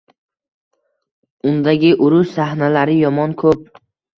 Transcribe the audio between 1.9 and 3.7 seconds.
urush sahnalari yomon ko’p.